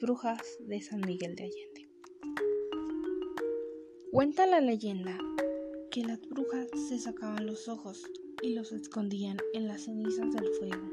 Brujas 0.00 0.58
de 0.60 0.80
San 0.80 1.00
Miguel 1.00 1.34
de 1.34 1.44
Allende. 1.44 1.88
Cuenta 4.12 4.46
la 4.46 4.60
leyenda 4.60 5.18
que 5.90 6.04
las 6.04 6.20
brujas 6.28 6.68
se 6.88 7.00
sacaban 7.00 7.46
los 7.46 7.66
ojos 7.66 8.04
y 8.40 8.54
los 8.54 8.70
escondían 8.70 9.38
en 9.54 9.66
las 9.66 9.86
cenizas 9.86 10.32
del 10.32 10.46
fuego 10.54 10.88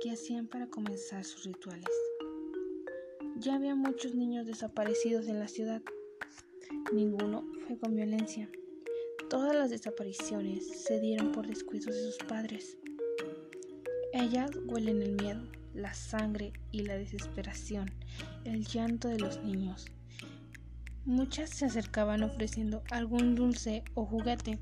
que 0.00 0.12
hacían 0.12 0.46
para 0.46 0.68
comenzar 0.68 1.24
sus 1.24 1.44
rituales. 1.44 1.90
Ya 3.34 3.56
había 3.56 3.74
muchos 3.74 4.14
niños 4.14 4.46
desaparecidos 4.46 5.26
en 5.26 5.40
la 5.40 5.48
ciudad. 5.48 5.82
Ninguno 6.92 7.44
fue 7.66 7.76
con 7.78 7.96
violencia. 7.96 8.48
Todas 9.28 9.56
las 9.56 9.70
desapariciones 9.70 10.84
se 10.84 11.00
dieron 11.00 11.32
por 11.32 11.48
descuidos 11.48 11.96
de 11.96 12.02
sus 12.02 12.18
padres. 12.18 12.78
Ellas 14.12 14.52
huelen 14.66 15.02
el 15.02 15.12
miedo, 15.16 15.42
la 15.76 15.92
sangre 15.94 16.52
y 16.72 16.82
la 16.82 16.96
desesperación, 16.96 17.90
el 18.44 18.64
llanto 18.64 19.08
de 19.08 19.18
los 19.18 19.42
niños. 19.42 19.86
Muchas 21.04 21.50
se 21.50 21.66
acercaban 21.66 22.22
ofreciendo 22.22 22.82
algún 22.90 23.34
dulce 23.34 23.84
o 23.94 24.04
juguete, 24.06 24.58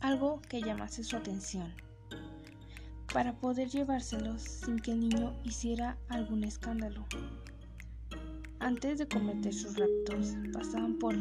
algo 0.00 0.40
que 0.48 0.62
llamase 0.62 1.04
su 1.04 1.16
atención, 1.16 1.72
para 3.12 3.38
poder 3.38 3.68
llevárselos 3.68 4.42
sin 4.42 4.78
que 4.78 4.92
el 4.92 5.00
niño 5.00 5.34
hiciera 5.44 5.98
algún 6.08 6.44
escándalo. 6.44 7.06
Antes 8.60 8.98
de 8.98 9.06
cometer 9.06 9.54
sus 9.54 9.76
raptos, 9.76 10.34
pasaban 10.52 10.98
por 10.98 11.14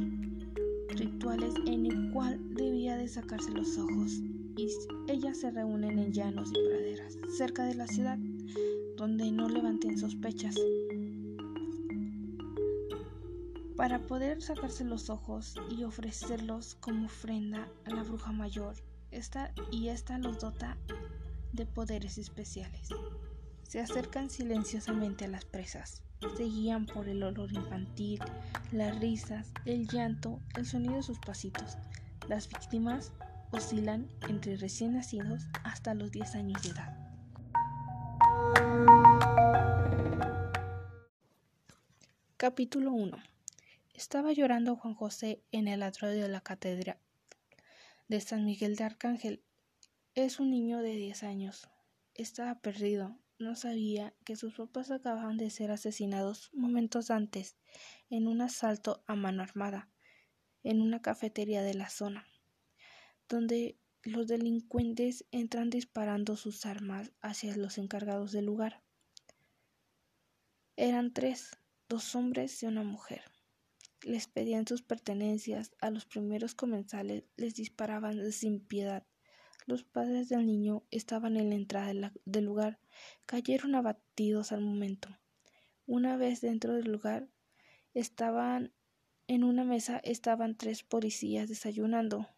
rituales 0.96 1.54
en 1.68 1.86
el 1.86 2.12
cual 2.12 2.40
debía 2.56 2.98
de 2.98 3.08
sacarse 3.08 3.52
los 3.52 3.78
ojos 3.78 4.14
y 4.58 4.68
ellas 5.08 5.40
se 5.40 5.52
reúnen 5.52 6.00
en 6.00 6.12
llanos 6.12 6.50
y 6.50 6.68
praderas 6.68 7.18
cerca 7.38 7.64
de 7.66 7.76
la 7.76 7.86
ciudad 7.86 8.18
donde 8.98 9.32
no 9.32 9.48
levanten 9.48 9.98
sospechas. 9.98 10.56
Para 13.76 14.00
poder 14.00 14.42
sacarse 14.42 14.84
los 14.84 15.12
ojos 15.12 15.56
y 15.70 15.84
ofrecerlos 15.84 16.76
como 16.76 17.06
ofrenda 17.06 17.70
a 17.86 17.92
la 17.92 18.02
bruja 18.02 18.32
mayor, 18.32 18.76
esta, 19.12 19.54
y 19.72 19.90
esta 19.90 20.18
los 20.18 20.40
dota 20.40 20.78
de 21.54 21.68
poderes 21.68 22.18
especiales. 22.18 22.90
Se 23.62 23.80
acercan 23.80 24.32
silenciosamente 24.32 25.26
a 25.26 25.28
las 25.28 25.46
presas, 25.46 26.02
se 26.36 26.44
guían 26.46 26.88
por 26.88 27.08
el 27.08 27.22
olor 27.22 27.54
infantil, 27.54 28.20
las 28.72 29.00
risas, 29.00 29.52
el 29.66 29.88
llanto, 29.88 30.40
el 30.56 30.66
sonido 30.66 30.96
de 30.96 31.04
sus 31.04 31.20
pasitos. 31.20 31.78
Las 32.28 32.50
víctimas 32.50 33.12
oscilan 33.52 34.08
entre 34.28 34.58
recién 34.58 34.94
nacidos 34.94 35.44
hasta 35.64 35.94
los 35.94 36.12
10 36.12 36.36
años 36.36 36.64
de 36.64 36.70
edad. 36.70 36.97
Capítulo 42.50 42.94
1 42.94 43.22
Estaba 43.94 44.32
llorando 44.32 44.78
Juan 44.78 44.94
José 44.94 45.44
en 45.52 45.68
el 45.68 45.84
atrio 45.84 46.12
de 46.12 46.30
la 46.30 46.40
catedral 46.40 46.98
de 48.08 48.22
San 48.22 48.46
Miguel 48.46 48.78
de 48.78 48.86
Arcángel. 48.86 49.44
Es 50.16 50.40
un 50.40 50.52
niño 50.52 50.82
de 50.82 50.96
10 50.96 51.24
años. 51.24 51.68
Estaba 52.14 52.62
perdido. 52.62 53.20
No 53.38 53.58
sabía 53.58 54.14
que 54.24 54.38
sus 54.38 54.54
papás 54.54 54.92
acababan 54.92 55.36
de 55.36 55.50
ser 55.50 55.72
asesinados 55.72 56.50
momentos 56.54 57.12
antes 57.12 57.58
en 58.10 58.28
un 58.30 58.40
asalto 58.40 59.04
a 59.08 59.16
mano 59.18 59.44
armada 59.44 59.90
en 60.64 60.80
una 60.80 61.02
cafetería 61.02 61.64
de 61.64 61.74
la 61.74 61.90
zona, 61.90 62.26
donde 63.28 63.78
los 64.04 64.26
delincuentes 64.26 65.26
entran 65.32 65.70
disparando 65.70 66.38
sus 66.38 66.66
armas 66.66 67.12
hacia 67.20 67.58
los 67.58 67.78
encargados 67.78 68.32
del 68.32 68.46
lugar. 68.46 68.82
Eran 70.78 71.12
tres, 71.12 71.52
dos 71.90 72.16
hombres 72.16 72.62
y 72.64 72.66
una 72.66 72.84
mujer. 72.84 73.22
Les 74.04 74.28
pedían 74.28 74.68
sus 74.68 74.82
pertenencias, 74.82 75.72
a 75.80 75.90
los 75.90 76.06
primeros 76.06 76.54
comensales 76.54 77.24
les 77.36 77.56
disparaban 77.56 78.32
sin 78.32 78.60
piedad. 78.60 79.06
Los 79.66 79.84
padres 79.84 80.30
del 80.30 80.46
niño 80.46 80.84
estaban 80.92 81.36
en 81.38 81.50
la 81.50 81.56
entrada 81.56 82.12
del 82.26 82.46
lugar, 82.46 82.80
cayeron 83.26 83.76
abatidos 83.76 84.52
al 84.52 84.62
momento. 84.62 85.10
Una 85.86 86.16
vez 86.18 86.42
dentro 86.42 86.74
del 86.74 86.92
lugar, 86.92 87.30
estaban 87.94 88.74
en 89.30 89.44
una 89.44 89.66
mesa 89.66 90.00
estaban 90.06 90.56
tres 90.56 90.84
policías 90.84 91.50
desayunando. 91.50 92.30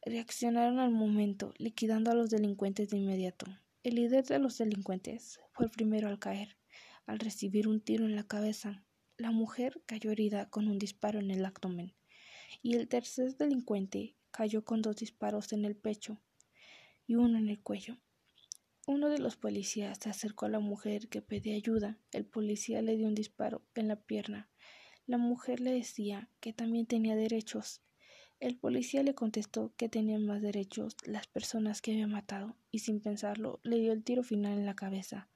Reaccionaron 0.00 0.78
al 0.78 0.90
momento, 0.90 1.52
liquidando 1.58 2.10
a 2.10 2.14
los 2.14 2.30
delincuentes 2.30 2.88
de 2.88 2.96
inmediato. 2.96 3.44
El 3.82 3.96
líder 3.96 4.24
de 4.24 4.38
los 4.38 4.56
delincuentes 4.56 5.38
fue 5.52 5.66
el 5.66 5.70
primero 5.70 6.08
al 6.08 6.18
caer 6.18 6.58
al 7.08 7.18
recibir 7.18 7.66
un 7.66 7.80
tiro 7.80 8.04
en 8.04 8.14
la 8.14 8.28
cabeza. 8.28 8.84
La 9.16 9.30
mujer 9.30 9.82
cayó 9.86 10.10
herida 10.10 10.50
con 10.50 10.68
un 10.68 10.78
disparo 10.78 11.18
en 11.18 11.30
el 11.30 11.44
abdomen 11.44 11.94
y 12.62 12.76
el 12.76 12.86
tercer 12.86 13.34
delincuente 13.36 14.14
cayó 14.30 14.62
con 14.62 14.82
dos 14.82 14.96
disparos 14.96 15.52
en 15.54 15.64
el 15.64 15.74
pecho 15.74 16.20
y 17.06 17.14
uno 17.14 17.38
en 17.38 17.48
el 17.48 17.60
cuello. 17.62 17.96
Uno 18.86 19.08
de 19.08 19.18
los 19.18 19.36
policías 19.36 19.98
se 19.98 20.10
acercó 20.10 20.46
a 20.46 20.50
la 20.50 20.60
mujer 20.60 21.08
que 21.08 21.22
pedía 21.22 21.56
ayuda. 21.56 21.98
El 22.12 22.26
policía 22.26 22.82
le 22.82 22.96
dio 22.96 23.06
un 23.06 23.14
disparo 23.14 23.62
en 23.74 23.88
la 23.88 23.96
pierna. 23.96 24.50
La 25.06 25.16
mujer 25.16 25.60
le 25.60 25.72
decía 25.72 26.30
que 26.40 26.52
también 26.52 26.86
tenía 26.86 27.16
derechos. 27.16 27.80
El 28.38 28.58
policía 28.58 29.02
le 29.02 29.14
contestó 29.14 29.74
que 29.76 29.88
tenían 29.88 30.26
más 30.26 30.42
derechos 30.42 30.94
las 31.04 31.26
personas 31.26 31.80
que 31.80 31.92
había 31.92 32.06
matado 32.06 32.56
y 32.70 32.80
sin 32.80 33.00
pensarlo 33.00 33.60
le 33.62 33.78
dio 33.78 33.92
el 33.92 34.04
tiro 34.04 34.22
final 34.22 34.58
en 34.58 34.66
la 34.66 34.76
cabeza. 34.76 35.30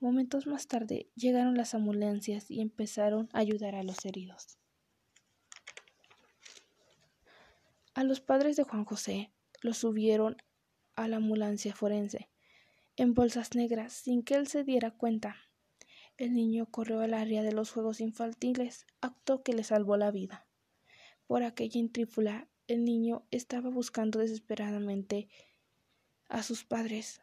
Momentos 0.00 0.46
más 0.46 0.68
tarde 0.68 1.10
llegaron 1.16 1.56
las 1.56 1.74
ambulancias 1.74 2.50
y 2.50 2.60
empezaron 2.60 3.28
a 3.32 3.40
ayudar 3.40 3.74
a 3.74 3.82
los 3.82 4.04
heridos. 4.04 4.58
A 7.94 8.04
los 8.04 8.20
padres 8.20 8.56
de 8.56 8.62
Juan 8.62 8.84
José 8.84 9.32
los 9.60 9.78
subieron 9.78 10.36
a 10.94 11.08
la 11.08 11.16
ambulancia 11.16 11.74
forense 11.74 12.28
en 12.98 13.14
bolsas 13.14 13.54
negras 13.54 13.92
sin 13.92 14.22
que 14.22 14.34
él 14.34 14.48
se 14.48 14.64
diera 14.64 14.90
cuenta. 14.90 15.36
El 16.16 16.32
niño 16.32 16.66
corrió 16.66 17.00
al 17.00 17.14
área 17.14 17.42
de 17.42 17.52
los 17.52 17.70
juegos 17.70 18.00
infantiles, 18.00 18.86
acto 19.00 19.42
que 19.44 19.52
le 19.52 19.62
salvó 19.62 19.96
la 19.96 20.10
vida. 20.10 20.46
Por 21.28 21.44
aquella 21.44 21.78
intrífula, 21.78 22.48
el 22.66 22.84
niño 22.84 23.24
estaba 23.30 23.70
buscando 23.70 24.18
desesperadamente 24.18 25.28
a 26.28 26.42
sus 26.42 26.64
padres, 26.64 27.22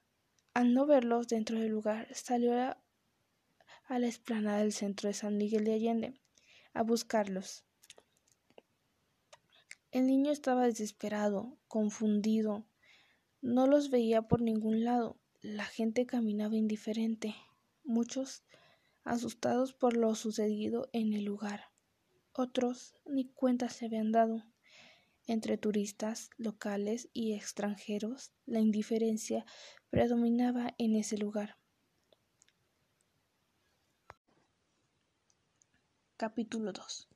al 0.55 0.73
no 0.73 0.85
verlos 0.85 1.27
dentro 1.27 1.59
del 1.59 1.69
lugar, 1.69 2.07
salió 2.15 2.53
a, 2.53 2.79
la 3.89 4.07
explanada 4.07 4.59
del 4.59 4.71
centro 4.71 5.09
de 5.09 5.13
San 5.13 5.37
Miguel 5.37 5.65
de 5.65 5.73
Allende 5.73 6.21
a 6.73 6.81
buscarlos. 6.81 7.65
El 9.91 10.07
niño 10.07 10.31
estaba 10.31 10.65
desesperado, 10.65 11.57
confundido. 11.67 12.65
No 13.41 13.67
los 13.67 13.89
veía 13.89 14.23
por 14.23 14.41
ningún 14.41 14.85
lado. 14.85 15.19
La 15.41 15.65
gente 15.65 16.05
caminaba 16.05 16.55
indiferente, 16.55 17.35
muchos 17.83 18.45
asustados 19.03 19.73
por 19.73 19.97
lo 19.97 20.15
sucedido 20.15 20.89
en 20.93 21.13
el 21.13 21.25
lugar. 21.25 21.65
Otros 22.31 22.95
ni 23.05 23.25
cuenta 23.25 23.67
se 23.67 23.87
habían 23.87 24.13
dado. 24.13 24.41
Entre 25.27 25.57
turistas 25.57 26.29
locales 26.37 27.09
y 27.11 27.33
extranjeros, 27.33 28.31
la 28.45 28.59
indiferencia 28.59 29.43
predominaba 29.89 30.75
en 30.77 30.95
ese 30.95 31.17
lugar. 31.17 31.57
Capítulo 36.15 36.73
2 36.73 37.09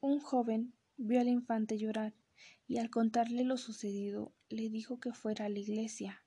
Un 0.00 0.18
joven 0.18 0.74
vio 0.96 1.20
al 1.20 1.28
infante 1.28 1.78
llorar 1.78 2.14
y 2.66 2.78
al 2.78 2.90
contarle 2.90 3.44
lo 3.44 3.56
sucedido 3.56 4.34
le 4.48 4.70
dijo 4.70 4.98
que 4.98 5.12
fuera 5.12 5.44
a 5.44 5.48
la 5.48 5.60
iglesia. 5.60 6.24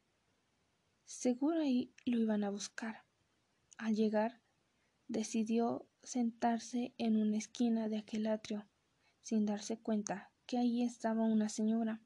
Seguro 1.04 1.60
ahí 1.60 1.94
lo 2.06 2.18
iban 2.18 2.46
a 2.46 2.50
buscar. 2.50 3.04
Al 3.78 3.94
llegar, 3.94 4.42
decidió 5.10 5.86
sentarse 6.02 6.94
en 6.98 7.18
una 7.18 7.38
esquina 7.38 7.90
de 7.90 7.98
aquel 7.98 8.28
atrio 8.28 8.66
sin 9.24 9.46
darse 9.46 9.80
cuenta 9.80 10.32
que 10.46 10.58
allí 10.58 10.84
estaba 10.84 11.24
una 11.24 11.50
señora 11.50 12.02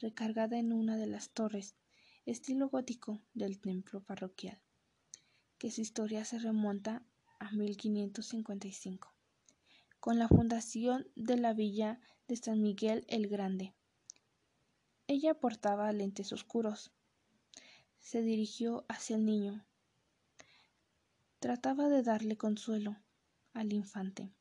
recargada 0.00 0.58
en 0.58 0.72
una 0.72 0.96
de 0.96 1.06
las 1.06 1.30
torres, 1.30 1.76
estilo 2.24 2.68
gótico 2.68 3.22
del 3.34 3.60
templo 3.60 4.02
parroquial, 4.02 4.60
que 5.58 5.70
su 5.70 5.82
historia 5.82 6.24
se 6.24 6.38
remonta 6.38 7.06
a 7.38 7.52
1555, 7.52 9.14
con 10.00 10.18
la 10.18 10.28
fundación 10.28 11.06
de 11.14 11.36
la 11.36 11.52
villa 11.52 12.00
de 12.26 12.36
San 12.36 12.62
Miguel 12.62 13.04
el 13.08 13.28
Grande. 13.28 13.74
Ella 15.06 15.34
portaba 15.34 15.92
lentes 15.92 16.32
oscuros. 16.32 16.92
Se 17.98 18.22
dirigió 18.22 18.86
hacia 18.88 19.16
el 19.16 19.26
niño. 19.26 19.66
Trataba 21.40 21.90
de 21.90 22.02
darle 22.02 22.38
consuelo 22.38 22.96
al 23.52 23.72
infante. 23.74 24.32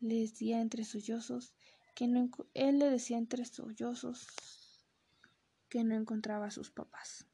Le 0.00 0.20
decía 0.20 0.60
entre 0.60 0.84
sollozos 0.84 1.54
que 1.94 2.06
no, 2.06 2.30
él 2.54 2.78
le 2.78 2.90
decía 2.90 3.18
entre 3.18 3.44
sollozos 3.44 4.26
que 5.68 5.84
no 5.84 5.94
encontraba 5.94 6.46
a 6.46 6.50
sus 6.50 6.70
papás. 6.70 7.26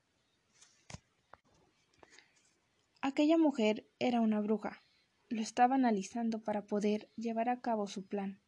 Aquella 3.00 3.36
mujer 3.36 3.86
era 3.98 4.20
una 4.20 4.40
bruja. 4.40 4.82
Lo 5.28 5.40
estaba 5.42 5.74
analizando 5.74 6.42
para 6.42 6.66
poder 6.66 7.10
llevar 7.16 7.48
a 7.48 7.60
cabo 7.60 7.86
su 7.86 8.06
plan. 8.06 8.40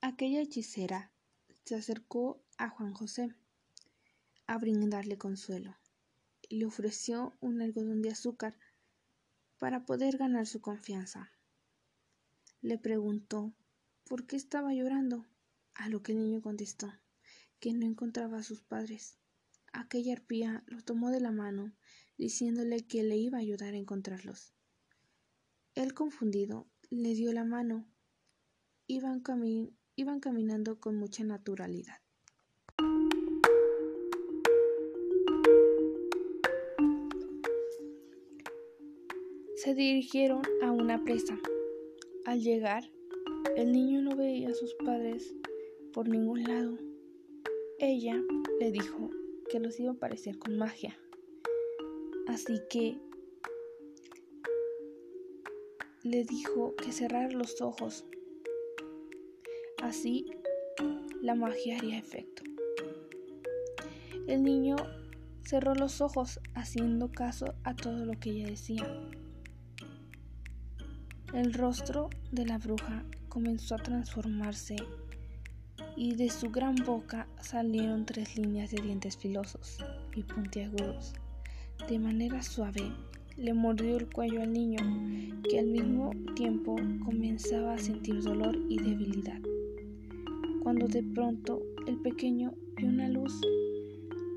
Aquella 0.00 0.40
hechicera 0.40 1.12
se 1.64 1.74
acercó 1.74 2.40
a 2.56 2.70
Juan 2.70 2.94
José 2.94 3.34
a 4.46 4.56
brindarle 4.58 5.18
consuelo 5.18 5.76
le 6.50 6.64
ofreció 6.64 7.36
un 7.40 7.60
algodón 7.60 8.02
de 8.02 8.10
azúcar 8.10 8.58
para 9.58 9.84
poder 9.84 10.16
ganar 10.16 10.46
su 10.46 10.60
confianza. 10.60 11.30
Le 12.60 12.76
preguntó 12.76 13.54
por 14.04 14.26
qué 14.26 14.36
estaba 14.36 14.74
llorando, 14.74 15.26
a 15.74 15.88
lo 15.88 16.02
que 16.02 16.12
el 16.12 16.18
niño 16.18 16.42
contestó 16.42 16.92
que 17.60 17.72
no 17.72 17.86
encontraba 17.86 18.38
a 18.38 18.42
sus 18.42 18.62
padres. 18.62 19.16
Aquella 19.72 20.12
arpía 20.12 20.64
lo 20.66 20.82
tomó 20.82 21.10
de 21.10 21.20
la 21.20 21.30
mano, 21.30 21.72
diciéndole 22.16 22.86
que 22.86 23.02
le 23.02 23.16
iba 23.16 23.38
a 23.38 23.40
ayudar 23.40 23.74
a 23.74 23.78
encontrarlos. 23.78 24.54
Él 25.74 25.94
confundido 25.94 26.68
le 26.90 27.14
dio 27.14 27.32
la 27.32 27.44
mano. 27.44 27.86
Iban, 28.86 29.22
iban 29.96 30.20
caminando 30.20 30.80
con 30.80 30.96
mucha 30.96 31.22
naturalidad. 31.24 32.00
Se 39.56 39.74
dirigieron 39.74 40.42
a 40.62 40.70
una 40.70 41.04
presa. 41.04 41.38
Al 42.28 42.42
llegar, 42.42 42.84
el 43.56 43.72
niño 43.72 44.02
no 44.02 44.14
veía 44.14 44.50
a 44.50 44.54
sus 44.54 44.74
padres 44.74 45.34
por 45.94 46.10
ningún 46.10 46.42
lado. 46.42 46.76
Ella 47.78 48.22
le 48.60 48.70
dijo 48.70 49.08
que 49.48 49.58
los 49.58 49.80
iba 49.80 49.92
a 49.92 49.94
aparecer 49.94 50.38
con 50.38 50.58
magia. 50.58 50.94
Así 52.26 52.60
que 52.68 52.98
le 56.02 56.24
dijo 56.24 56.76
que 56.76 56.92
cerrara 56.92 57.30
los 57.30 57.62
ojos. 57.62 58.04
Así 59.82 60.26
la 61.22 61.34
magia 61.34 61.78
haría 61.78 61.98
efecto. 61.98 62.42
El 64.26 64.42
niño 64.42 64.76
cerró 65.46 65.74
los 65.74 66.02
ojos 66.02 66.40
haciendo 66.52 67.10
caso 67.10 67.54
a 67.64 67.74
todo 67.74 68.04
lo 68.04 68.12
que 68.20 68.32
ella 68.32 68.48
decía. 68.48 68.84
El 71.34 71.52
rostro 71.52 72.08
de 72.32 72.46
la 72.46 72.56
bruja 72.56 73.04
comenzó 73.28 73.74
a 73.74 73.78
transformarse 73.78 74.76
y 75.94 76.14
de 76.14 76.30
su 76.30 76.50
gran 76.50 76.74
boca 76.86 77.28
salieron 77.42 78.06
tres 78.06 78.38
líneas 78.38 78.70
de 78.70 78.80
dientes 78.80 79.18
filosos 79.18 79.76
y 80.16 80.22
puntiagudos. 80.22 81.12
De 81.86 81.98
manera 81.98 82.42
suave 82.42 82.82
le 83.36 83.52
mordió 83.52 83.98
el 83.98 84.08
cuello 84.08 84.40
al 84.40 84.54
niño, 84.54 84.80
que 85.50 85.58
al 85.58 85.66
mismo 85.66 86.12
tiempo 86.34 86.76
comenzaba 87.04 87.74
a 87.74 87.78
sentir 87.78 88.22
dolor 88.22 88.56
y 88.70 88.78
debilidad. 88.78 89.40
Cuando 90.62 90.88
de 90.88 91.02
pronto 91.02 91.60
el 91.86 91.98
pequeño 91.98 92.54
vio 92.74 92.88
una 92.88 93.08
luz, 93.08 93.38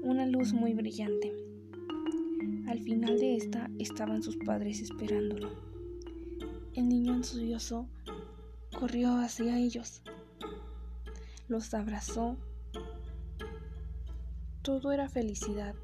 una 0.03 0.25
luz 0.25 0.51
muy 0.51 0.73
brillante. 0.73 1.31
Al 2.67 2.79
final 2.81 3.17
de 3.17 3.37
esta 3.37 3.71
estaban 3.79 4.21
sus 4.21 4.35
padres 4.35 4.81
esperándolo. 4.81 5.70
El 6.73 6.87
niño 6.87 7.13
ansioso 7.13 7.89
corrió 8.79 9.17
hacia 9.17 9.57
ellos, 9.57 10.01
los 11.49 11.73
abrazó. 11.73 12.37
Todo 14.61 14.93
era 14.93 15.09
felicidad 15.09 15.75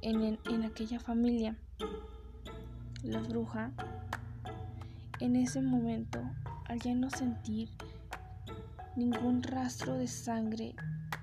en, 0.00 0.64
aquella 0.64 0.98
familia. 0.98 1.56
La 3.04 3.20
bruja, 3.20 3.70
en 5.20 5.36
ese 5.36 5.62
momento, 5.62 6.20
al 6.64 6.80
ya 6.80 6.94
no 6.96 7.08
sentir 7.10 7.70
ningún 8.96 9.44
rastro 9.44 9.94
de 9.94 10.08
sangre 10.08 10.74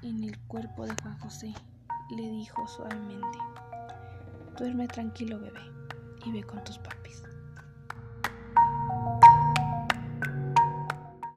en 0.02 0.24
el 0.24 0.40
cuerpo 0.48 0.86
de 0.86 0.96
Juan 1.02 1.19
José, 1.19 1.54
le 2.16 2.30
dijo 2.30 2.66
suavemente, 2.68 3.38
duerme 4.57 4.88
tranquilo 4.88 5.42
bebé 5.42 5.60
y 6.25 6.31
ve 6.31 6.44
con 6.44 6.63
tus 6.63 6.78
papis. 6.78 7.24